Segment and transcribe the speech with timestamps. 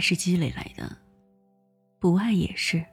[0.00, 0.96] 是积累来的，
[1.98, 2.84] 不爱也是。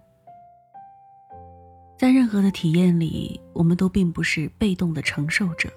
[1.98, 5.72] 在任何的体验里，我们都并不是被动的承受者。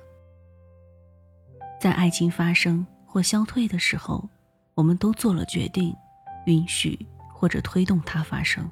[1.80, 4.28] 在爱情发生或消退的时候，
[4.74, 5.96] 我们都做了决定，
[6.44, 6.98] 允许
[7.32, 8.70] 或者推动它发生。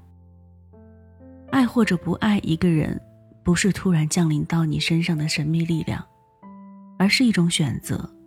[1.51, 3.01] 爱或者不爱一个人，
[3.43, 6.07] 不是突然降临到你身上的神秘力量，
[6.99, 8.18] 而是一种选择。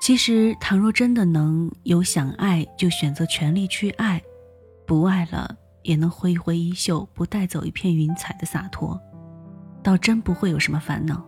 [0.00, 4.20] 其实，倘若真的能有想爱就选择全力去爱，
[4.86, 8.98] 不爱了也能挥一挥衣袖不带走一片云彩的洒脱，
[9.82, 11.22] 倒真不会有什么烦恼。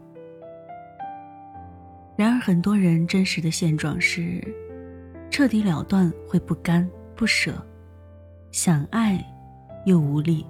[2.17, 4.43] 然而，很多人真实的现状是，
[5.31, 7.55] 彻底了断会不甘不舍，
[8.53, 9.23] 想爱
[9.85, 10.47] 又无力，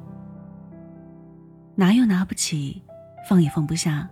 [1.75, 2.81] 拿又拿不起，
[3.29, 4.09] 放也放不下，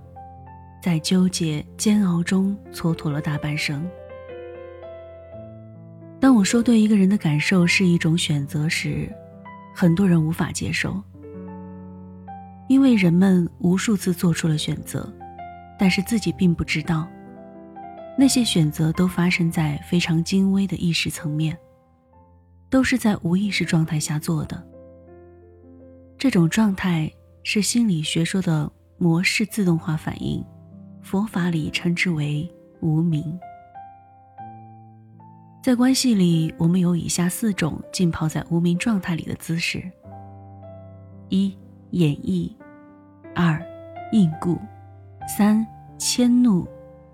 [0.83, 3.89] 在纠结煎熬中蹉跎了大半生。
[6.21, 9.11] 当我说对一个人的感受是一种选择时，
[9.75, 11.03] 很多人无法接受，
[12.69, 15.11] 因为人们无数次做出了选择，
[15.79, 17.09] 但是自己并不知道，
[18.19, 21.57] 那些选择都发生在非常精微的意识层面，
[22.69, 24.63] 都是在无意识状态下做的。
[26.19, 27.11] 这种状态
[27.43, 30.45] 是心理学说的模式自动化反应，
[31.01, 32.47] 佛法里称之为
[32.81, 33.41] 无名。
[35.63, 39.83] 在关系里，我们有以下四种浸泡在无名状态里的姿势：
[41.29, 41.55] 一、
[41.91, 42.51] 演绎；
[43.35, 43.63] 二、
[44.11, 44.57] 应顾；
[45.29, 45.67] 三、
[45.99, 46.67] 迁怒；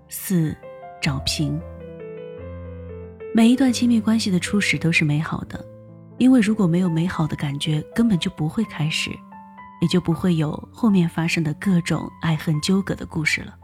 [0.07, 0.55] 四、
[1.01, 1.59] 找平。
[3.35, 5.61] 每一段亲密关系的初始都是美好的，
[6.17, 9.11] 因为如果没有美好的感觉，根本就不会开始，
[9.81, 13.56] 也就不会有后面发生的各种爱恨纠葛的故事了。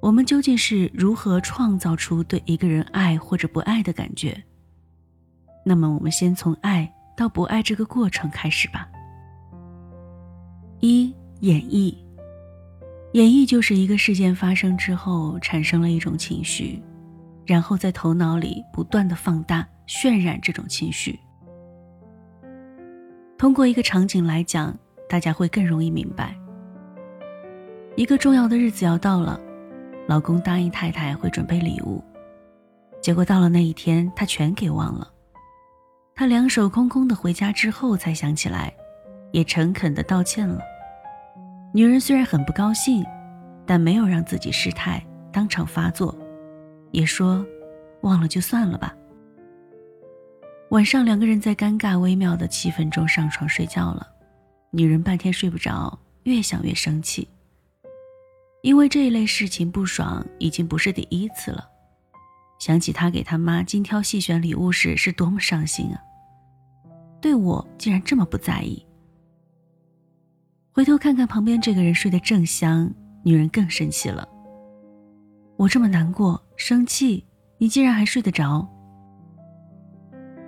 [0.00, 4.42] 我们究竟是如何创造出对一个人爱或者不爱的感觉？
[5.64, 8.88] 那么，我们先从爱到不爱这个过程开始吧。
[10.80, 11.94] 一演绎，
[13.12, 16.80] 演绎就是一个事件发生之后产生了一种情绪，
[17.44, 21.18] 然后在头脑里不断的放大、渲染这种情绪。
[23.36, 24.74] 通过一个场景来讲，
[25.08, 26.34] 大家会更容易明白。
[27.96, 29.40] 一个重要的日子要到了。
[30.08, 32.02] 老公答应太太会准备礼物，
[33.02, 35.06] 结果到了那一天，他全给忘了。
[36.14, 38.72] 他两手空空的回家之后才想起来，
[39.32, 40.62] 也诚恳的道歉了。
[41.74, 43.04] 女人虽然很不高兴，
[43.66, 46.16] 但没有让自己失态，当场发作，
[46.90, 47.44] 也说
[48.00, 48.96] 忘了就算了吧。
[50.70, 54.08] 晚上两个人在尴尬微妙的气氛中上床睡觉了，
[54.70, 57.28] 女人半天睡不着，越想越生气。
[58.62, 61.68] 因为这一类事情不爽已经不是第一次了，
[62.58, 66.00] 想起他给他妈精挑细选礼物时是多么伤心啊！
[67.20, 68.84] 对我竟然这么不在意。
[70.72, 72.92] 回头看看旁边这个人睡得正香，
[73.24, 74.28] 女人更生气了。
[75.56, 77.24] 我这么难过、生气，
[77.58, 78.68] 你竟然还睡得着？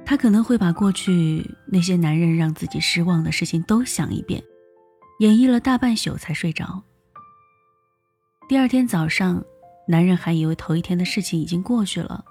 [0.04, 4.42] 她可能会把过去那些男人让自己失望的事情都想一遍，
[5.20, 6.82] 演绎了大半宿才睡着。
[8.50, 9.40] 第二天早上，
[9.86, 12.24] 男人还以为头一天的事情已经过去了，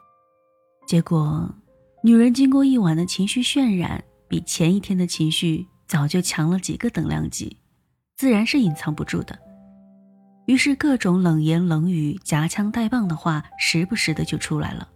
[0.85, 1.49] 结果，
[2.03, 7.55] 女人经过一晚的情绪渲染，比前一天的情绪早就强了几个等量级，
[8.17, 9.39] 自然是隐藏不住的。
[10.45, 14.89] 于是，各种冷言冷语、夹枪带棒的话，时不时的就出来了。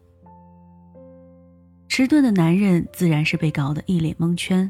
[1.87, 4.69] 迟钝的男人自然是被搞得一脸蒙圈，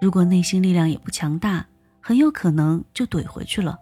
[0.00, 1.66] 如果内心力量也不强大，
[2.00, 3.76] 很有可能就怼回去了。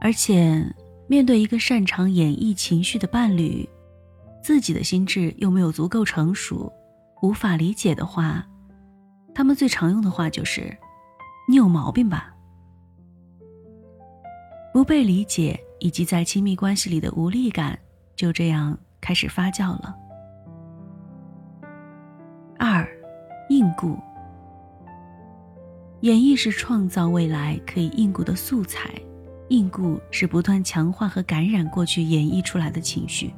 [0.00, 0.64] 而且，
[1.08, 3.68] 面对一个擅长演绎情绪的伴侣，
[4.42, 6.72] 自己的心智又没有足够成熟，
[7.22, 8.46] 无法理解的话，
[9.34, 10.76] 他们最常用的话就是
[11.48, 12.34] ：“你有毛病吧？”
[14.72, 17.76] 不被理解以及在亲密关系里的无力感，
[18.14, 19.96] 就这样开始发酵了。
[22.56, 22.86] 二，
[23.48, 23.98] 应顾。
[26.02, 28.88] 演绎是创造未来可以应顾的素材。
[29.48, 33.32] 应故是不断强化和感染过去演绎出来的情绪，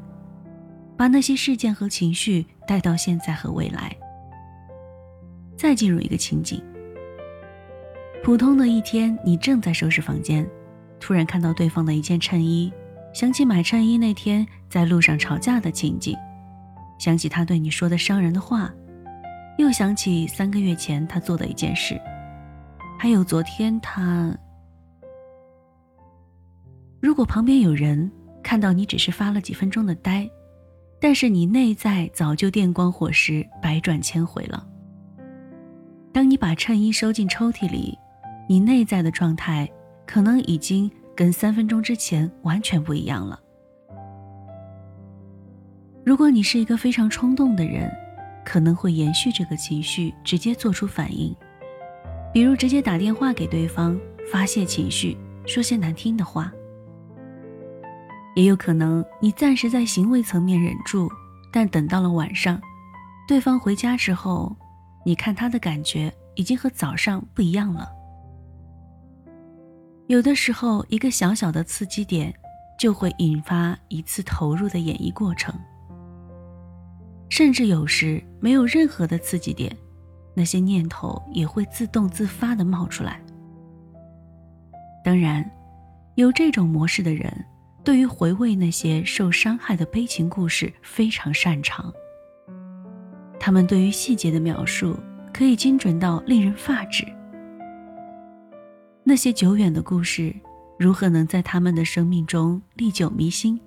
[0.96, 3.96] 把那些事件和情绪带到现在和未来。
[5.56, 6.62] 再进入一个情景：
[8.24, 10.44] 普通的一天，你正在收拾房间，
[10.98, 12.72] 突然看到对方的一件衬衣，
[13.12, 16.16] 想起买衬衣那天在路上吵架的情景，
[16.98, 18.72] 想起他对你说的伤人的话，
[19.58, 22.00] 又想起三个月前他做的一件事，
[22.98, 24.36] 还有昨天他。
[27.00, 28.10] 如果旁边有人
[28.42, 30.30] 看到你只是发了几分钟的呆，
[31.00, 34.66] 但是你内在早就电光火石、百转千回了。
[36.12, 37.96] 当你把衬衣收进抽屉里，
[38.48, 39.66] 你内在的状态
[40.06, 43.40] 可能已经跟三分钟之前完全不一样了。
[46.04, 47.90] 如果你是一个非常冲动的人，
[48.44, 51.34] 可能会延续这个情绪，直接做出反应，
[52.32, 53.98] 比如直接打电话给对方
[54.30, 56.52] 发泄情绪，说些难听的话。
[58.34, 61.10] 也有可能你暂时在行为层面忍住，
[61.52, 62.60] 但等到了晚上，
[63.26, 64.56] 对方回家之后，
[65.04, 67.90] 你看他的感觉已经和早上不一样了。
[70.06, 72.34] 有的时候，一个小小的刺激点，
[72.78, 75.54] 就会引发一次投入的演绎过程。
[77.28, 79.76] 甚至有时没有任何的刺激点，
[80.34, 83.20] 那些念头也会自动自发的冒出来。
[85.04, 85.48] 当然，
[86.16, 87.32] 有这种模式的人，
[87.90, 91.92] 对于回味那些受伤害的悲情故事非常擅长。
[93.36, 94.96] 他们对于细节的描述
[95.32, 97.04] 可以精准到令人发指。
[99.02, 100.32] 那些久远的故事，
[100.78, 103.60] 如何能在他们的生命中历久弥新？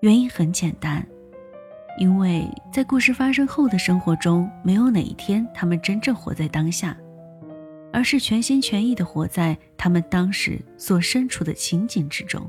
[0.00, 1.06] 原因很简单。
[2.00, 6.96] 因为在故事发生后的生活中，没有哪一天他们真正活在当下，
[7.92, 12.44] 而是全心全意的活在他们当时所身处的情景之中。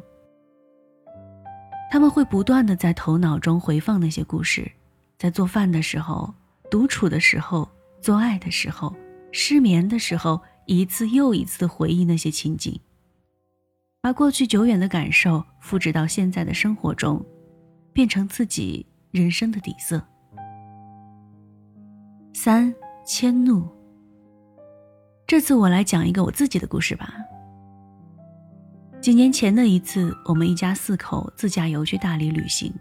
[1.93, 4.71] 他们会不断的在头脑中回放那些故事，
[5.19, 6.33] 在做饭的时候、
[6.71, 7.69] 独处的时候、
[8.01, 8.91] 做爱的时候、
[9.31, 12.81] 失眠的时候，一次又一次回忆那些情景，
[14.01, 17.23] 把过去久远的感受复制到现在的生活中，
[17.93, 18.83] 变成自己。
[19.11, 20.01] 人生的底色。
[22.33, 22.73] 三
[23.05, 23.69] 迁怒。
[25.27, 27.13] 这次我来讲一个我自己的故事吧。
[29.03, 32.73] 几年前的一次，我们一家四口自驾游去大理旅行，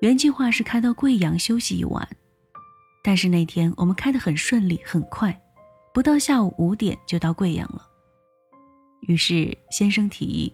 [0.00, 2.04] 原计划是开到贵阳休息一晚，
[3.00, 5.40] 但是那天我们开得很顺利，很快，
[5.92, 7.86] 不到下午五点就到贵阳了。
[9.02, 10.52] 于是先生提议，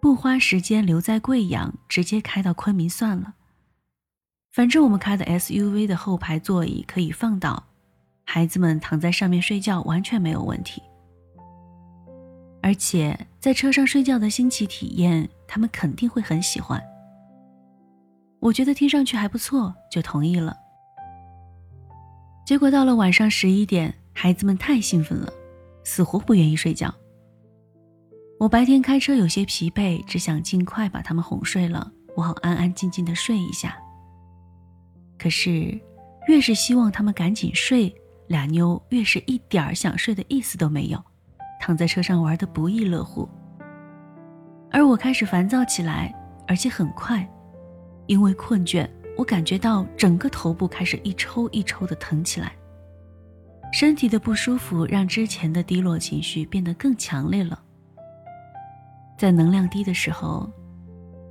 [0.00, 3.34] 不花时间留在贵阳，直接开到昆明算了。
[4.52, 7.62] 反正我们开的 SUV 的后排座椅可以放倒，
[8.24, 10.80] 孩子们躺在上面睡觉完全没有问题。
[12.62, 16.82] 而且在车上睡觉的新奇体验，他们肯定会很喜欢。
[18.38, 20.56] 我觉得听上去还不错，就同意了。
[22.46, 25.32] 结果到了晚上十一点，孩子们太兴奋了，
[25.84, 26.92] 死活不愿意睡觉。
[28.38, 33.76] 我白天开车有些疲惫，只想尽快把他们哄睡了，我好安安静静的睡一下。
[35.18, 35.78] 可是，
[36.26, 37.94] 越是希望他们赶紧睡，
[38.28, 41.04] 俩妞越是一点儿想睡的意思都没有，
[41.60, 43.28] 躺在车上玩的不亦乐乎。
[44.72, 46.14] 而我开始烦躁起来，
[46.48, 47.28] 而且很快，
[48.06, 52.52] 因为困倦，我感觉到整个头部开始一抽一抽的疼起来。
[53.72, 57.60] 身体的不舒服让之前的低落情绪变得更强烈了。
[59.16, 60.50] 在能量低的时候，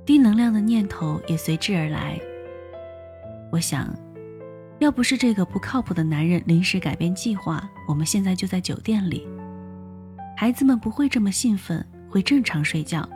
[0.06, 2.18] 低能量的念头也随之而来。
[3.52, 3.92] 我想，
[4.78, 9.26] 要不是这个不靠谱的男人临时改变计划，我们现在就在酒店里。
[10.40, 13.06] 孩子们不会这么兴奋，会正常睡觉，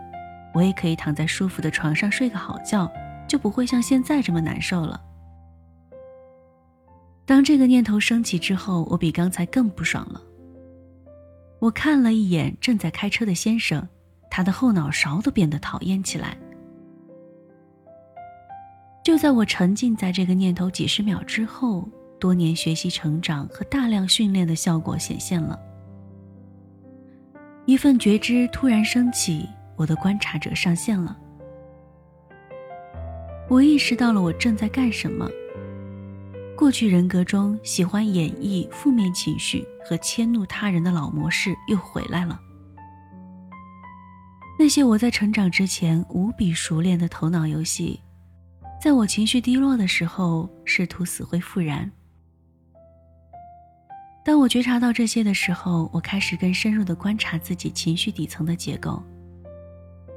[0.52, 2.86] 我也可以躺在舒服的床上睡个好觉，
[3.26, 5.02] 就不会像现在这么难受了。
[7.24, 10.20] 当这个念头升起之后，我比刚才更不爽了。
[11.60, 13.88] 我看了一眼正在开车的先生，
[14.30, 16.36] 他的后脑勺都变得讨厌起来。
[19.02, 21.88] 就在我沉浸在这个念头几十秒之后，
[22.20, 25.58] 多年学习成长和大量训练的效果显现了。
[27.66, 31.16] 一份觉知突然升起，我的观察者上线了。
[33.48, 35.28] 我意识到了我正在干什么。
[36.56, 42.38] 过去人格中喜欢演绎负面情绪和迁怒他人的老模式又回来了。
[44.58, 48.00] 那些我在成长之前无比熟练的头脑游戏。
[48.80, 51.90] 在我情绪低落的时候，试图死灰复燃。
[54.24, 59.02] 当我觉察到这些的时候，我开始更深入的观察自己情绪底层的结构。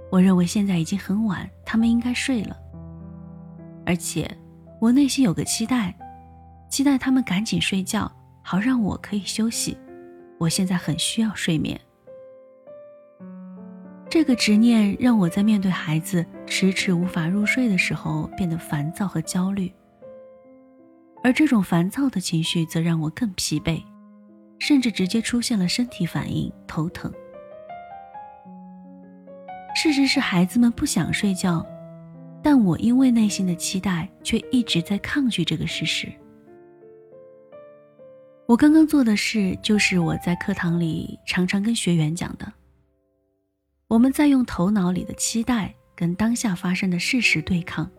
[0.10, 2.56] 我认为现在已经很晚，他们应该睡了。
[3.86, 4.30] 而且，
[4.80, 5.94] 我内心有个期待，
[6.70, 8.10] 期待他们赶紧睡觉，
[8.42, 9.78] 好让我可以休息。
[10.38, 11.78] 我现在很需要睡眠。
[14.10, 19.70] 这个执念让我在面对孩子迟迟无法入睡的时候变得烦躁和焦虑，
[21.22, 23.84] 而这种烦躁的情绪则让我更疲惫，
[24.60, 27.12] 甚至直接出现了身体反应——头疼。
[29.76, 31.66] 事实是孩子们不想睡觉，
[32.42, 36.12] 但我因为内心的期待，却一直在抗拒这个事实。
[38.48, 42.52] 我刚刚做的事，就是我在课堂里常常跟学员讲的：
[43.88, 47.92] 我们在用头脑里的期待跟当下发生的事实对抗，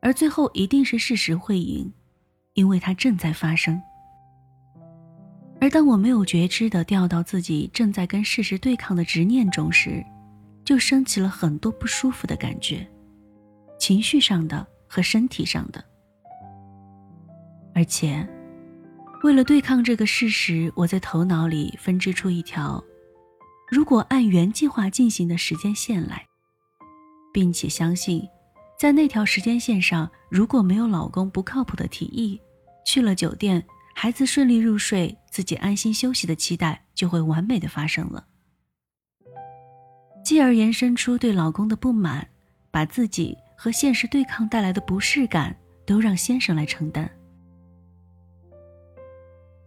[0.00, 1.92] 而最后一定是事实会赢，
[2.54, 3.80] 因为它正在发生。
[5.60, 10.04] 而当我没有觉知的掉到自己正在跟事实对抗的执念中时，
[10.64, 12.86] 就升起了很多不舒服的感觉，
[13.78, 15.84] 情绪上的和身体上的。
[17.74, 18.26] 而且，
[19.24, 22.82] 为了对抗这个事实，我在头脑里分支出一条：
[23.68, 26.24] 如果按原计划进行的时间线来，
[27.32, 28.26] 并且相信，
[28.78, 32.40] 在那条时间线上，如果没有老公不靠谱的提议，
[32.84, 33.64] 去了酒店，
[34.00, 38.24] 孩子顺利入睡，自己安心休息的期待就会完美的发生了。
[40.24, 42.24] 继而延伸出对老公的不满，
[42.70, 47.10] 把自己和现实对抗带来的不适感都让先生来承担。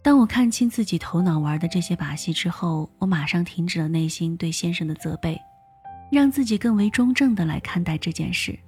[0.00, 5.38] 当我看清自己头脑玩的这些把戏之后，我马上停止了内心对先生的责备，
[6.10, 8.58] 让自己更为中正的来看待这件事。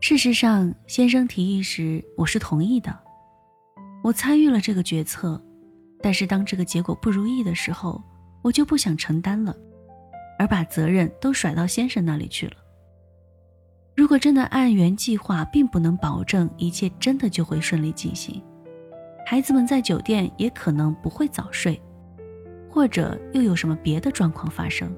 [0.00, 2.98] 事实上，先生提议时我是同意的，
[4.06, 5.42] 我参与了这个决策，
[6.00, 8.00] 但是当这个结果不如意的时候。
[8.42, 9.52] 我就不想承担了，
[10.38, 12.52] 而把责任都甩到先生那里去了。
[13.96, 18.40] 如果真的按原计划，并不能保证一切真的就会顺利进行，
[19.26, 21.82] 孩子们在酒店也可能不会早睡，
[22.70, 24.94] 或者又有什么别的状况发生。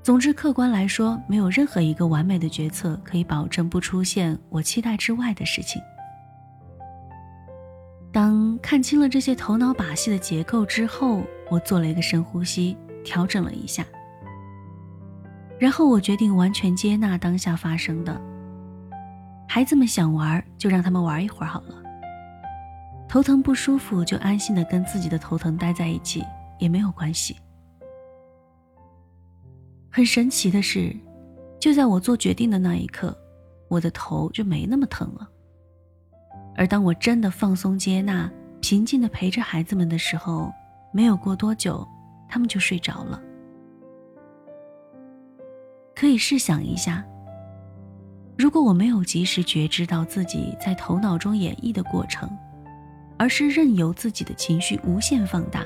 [0.00, 5.82] 总之，客观来说，没有任何一个完美的决策可以保证不出现我期待之外的事情。
[8.18, 13.86] 当看清了这些头脑把戏的结构之后，我做了一个深呼吸，调整了一下，
[15.56, 18.20] 然后我决定完全接纳当下发生的。
[19.48, 21.80] 孩子们想玩，就让他们玩一会儿好了。
[23.08, 26.24] 头疼不舒服，就安心的跟自己的头疼待在一起，
[26.58, 27.36] 也没有关系。
[29.88, 30.92] 很神奇的是，
[31.60, 33.16] 就在我做决定的那一刻，
[33.68, 35.30] 我的头就没那么疼了。
[36.58, 38.28] 而当我真的放松、接纳、
[38.60, 40.52] 平静的陪着孩子们的时候，
[40.92, 41.86] 没有过多久，
[42.28, 43.22] 他们就睡着了。
[45.94, 47.04] 可以试想一下，
[48.36, 52.28] 如果我没有及时觉知到自己在头脑中演绎的过程，
[53.16, 55.64] 而是任由自己的情绪无限放大，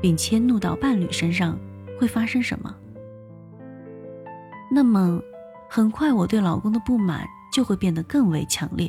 [0.00, 1.58] 并迁怒到伴侣身上，
[1.98, 2.72] 会发生什么？
[4.70, 5.20] 那么，
[5.68, 8.88] 很快我对老公的不满就会变得更为强烈。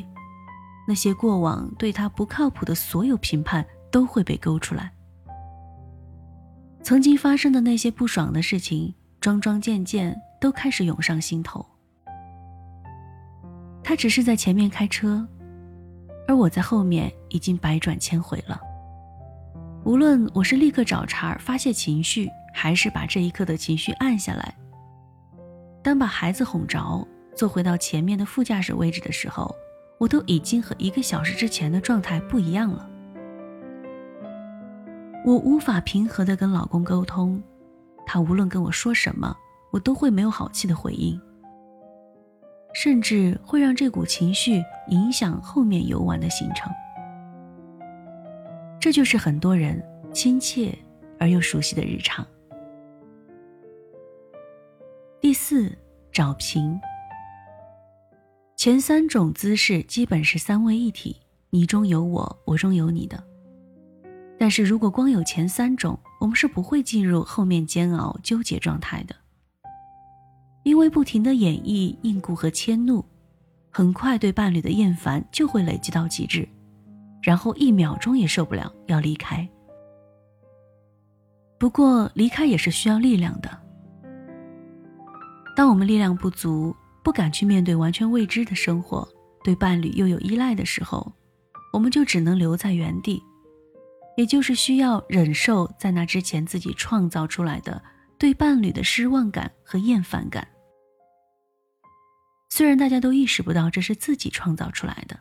[0.85, 4.91] 那些过往对他不靠谱的所有评判都会被勾出来。
[6.81, 11.65] 曾经发生的那些不爽的事情，桩桩件件都开始涌上心头。
[13.81, 15.25] 他只是在前面开车，
[16.27, 18.59] 而我在后面已经百转千回了。
[19.85, 24.53] 无论我是立刻找茬发泄情绪，还是把这一刻的情绪按下来，
[25.81, 29.53] 当把孩子哄着，坐回到前面的副驾驶位置的时候。
[30.03, 32.89] 我都已经和一个小时之前的状态不一样了。
[35.25, 37.41] 我无法平和的跟老公沟通，
[38.05, 39.33] 他无论跟我说什么，
[39.71, 41.17] 我都会没有好气的回应，
[42.73, 46.69] 甚至会让这股情绪影响后面游玩的行程。
[48.81, 49.81] 这就是很多人
[50.11, 50.77] 亲切
[51.17, 52.27] 而又熟悉的日常。
[55.21, 55.71] 第四，
[56.11, 56.77] 找平。
[58.63, 61.17] 前三种姿势基本是三位一体，
[61.49, 63.21] 你中有我，我中有你的。
[64.39, 69.13] 但是如果光有前三种，我们是不会进入后面煎熬纠结状态的，
[70.63, 73.03] 因为不停的演绎、应顾和迁怒，
[73.69, 76.47] 很快对伴侣的厌烦就会累积到极致，
[77.21, 79.45] 然后一秒钟也受不了要离开。
[81.59, 83.49] 不过离开也是需要力量的，
[85.53, 86.73] 当我们力量不足。
[87.03, 89.07] 不敢去面对完全未知的生活，
[89.43, 91.11] 对伴侣又有依赖的时候，
[91.71, 93.21] 我们就只能留在原地，
[94.15, 97.81] 也就是需要忍受在那之前自己创造出来的
[98.17, 100.47] 对伴侣的失望感和厌烦感。
[102.49, 105.19] 虽然大家都意识不到这是自己创造出来的，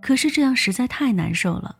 [0.00, 1.78] 可是这样实在太难受了。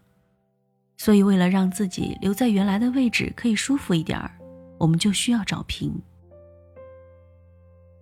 [0.97, 4.31] 所以，为了让自己留在原来的位置可以舒服一点儿，
[4.79, 6.01] 我们就需要找平。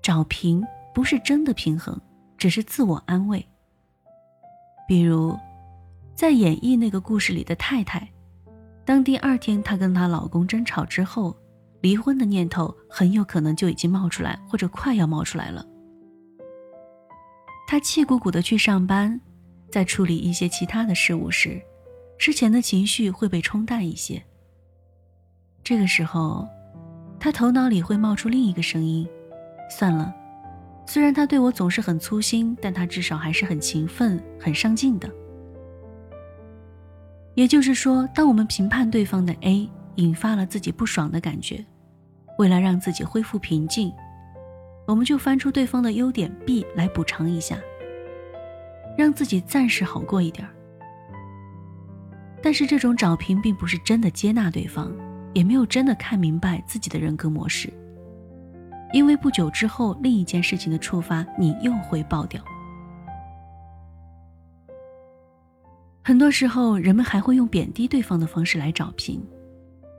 [0.02, 0.64] 找平
[0.94, 1.98] 不是真的平衡，
[2.36, 3.44] 只是自我安慰。
[4.88, 5.38] 比如，
[6.14, 8.08] 在演绎那个故事里的太太，
[8.84, 11.36] 当第二天她跟她老公争吵之后，
[11.80, 15.64] 离婚的念头很有可能就已经冒出来，或者快要冒出来了。
[17.68, 19.20] 他气鼓鼓的去上班，
[19.70, 21.62] 在处理一些其他的事物时，
[22.18, 24.20] 之前的情绪会被冲淡一些。
[25.62, 26.48] 这个时候，
[27.20, 29.08] 他头脑里会冒出另一个声音：
[29.70, 30.12] 算了，
[30.84, 35.08] 虽然他对我总是很粗心，但他至少还是很勤奋、很上进的。
[37.34, 41.64] 也就是说，当我们评判对方的 A，引发了自己不爽的感觉，
[42.36, 43.92] 为了让自己恢复平静。
[44.86, 47.56] 我们就翻出对方的优点 B 来补偿一下，
[48.98, 50.52] 让自己暂时好过一点儿。
[52.42, 54.92] 但是这种找平并不是真的接纳对方，
[55.32, 57.72] 也没有真的看明白自己的人格模式。
[58.92, 62.42] 因为不久之后另一件事情的触发，你又会爆掉。
[66.02, 69.22] 很多时候，人们还会用贬低对方的方式来找平，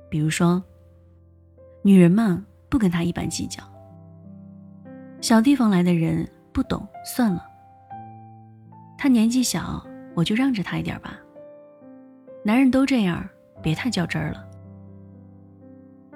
[0.10, 0.62] 比如说，
[1.84, 3.64] 女人嘛，不跟他一般计较。
[5.22, 7.46] 小地方来的人不懂，算了。
[8.98, 11.18] 他年纪小，我就让着他一点吧。
[12.44, 13.24] 男人都这样，
[13.62, 14.51] 别太较真儿了。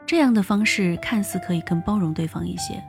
[0.05, 2.83] 这样的方式看似可以更包容对方一些，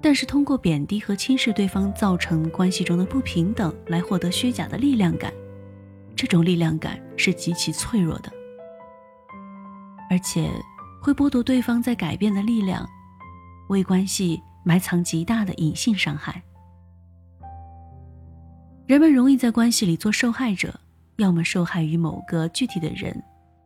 [0.00, 5.32] 但是通过贬低和轻视对方，造成关系中的不平等，来获得虚假的力量感。
[6.14, 8.30] 这种力量感是极其脆弱的，
[10.10, 10.50] 而且
[11.00, 12.88] 会剥夺对方在改变的力量，
[13.68, 14.42] 为关系。
[14.64, 16.40] 埋藏极大的隐性伤害。
[18.86, 20.72] 人们容易在关系里做受害者，
[21.16, 23.20] 要么受害于某个具体的人，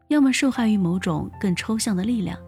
[0.08, 2.38] 要么受害于某种更抽象的力量，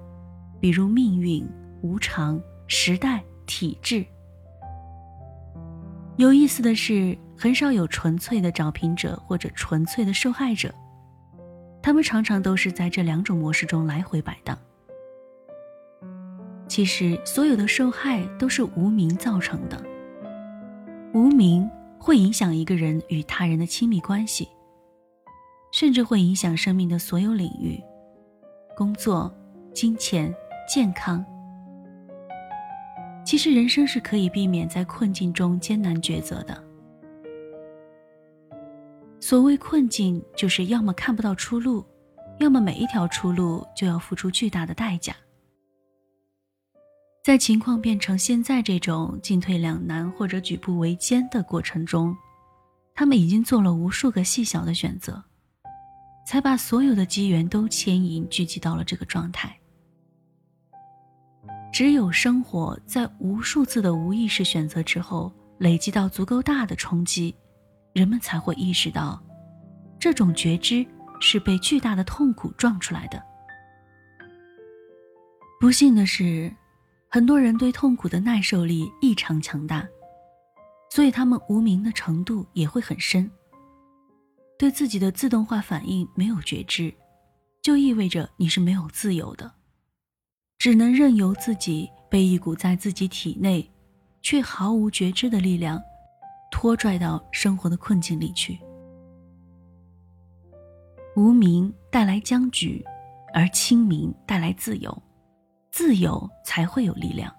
[0.61, 1.49] 比如命运、
[1.83, 4.05] 无常、时代、体制。
[6.17, 10.75] 有意思的是，很少有纯粹的找平者或者纯粹的受害者，
[11.81, 14.59] 他们常常都是在这两种模式中来回摆荡。
[16.67, 19.81] 其实，所有的受害都是无名造成的。
[21.15, 24.49] 无名会影响一个人与他人的亲密关系，
[25.73, 27.81] 甚至会影响生命的所有领域：
[28.77, 29.33] 工作、
[29.73, 30.35] 金钱、
[30.69, 31.25] 健康。
[33.25, 36.63] 其实，人生是可以避免在困境中艰难抉择的。
[39.19, 41.83] 所谓困境，就是要么看不到出路，
[42.39, 45.17] 要么每一条出路就要付出巨大的代价。
[47.25, 52.15] 在情况变成现在这种进退两难或者举步维艰的过程中，
[52.95, 55.23] 他们已经做了无数个细小的选择，
[56.27, 59.58] 才把所有的机缘都牵引聚集到了这个状态。
[61.73, 67.35] 只有生活在无数次的无意识选择之后，累积到足够大的冲击，
[67.93, 69.23] 人们才会意识到，
[69.99, 70.87] 这种觉知
[71.21, 73.23] 是被巨大的痛苦撞出来的。
[75.61, 76.53] 不幸的是。
[77.11, 79.89] 很多人对痛苦的耐受力异常强大，
[80.91, 83.31] 所以他们无名的程度也会很深。
[84.59, 86.93] 对自己的自动化反应没有觉知，
[87.63, 89.51] 就意味着你是没有自由的，
[90.59, 93.71] 只能任由自己被一股在自己体内
[94.21, 95.81] 却毫无觉知的力量
[96.51, 98.59] 拖拽到生活的困境里去。
[101.15, 102.85] 无名带来僵局，
[103.33, 105.03] 而清明带来自由。
[105.71, 107.33] 自由才会有力量。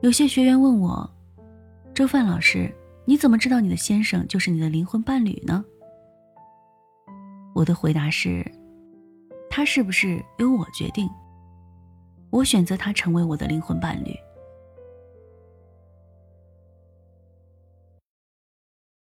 [0.00, 1.10] 有些学员问我
[1.92, 2.72] ：“周范老师，
[3.04, 5.64] 你怎么知道你的先生就是你的灵魂伴侣呢？”
[7.52, 8.44] 我的回答是：
[9.56, 11.08] 他是不是由我决定？
[12.28, 14.14] 我选择他成为我的灵魂伴侣，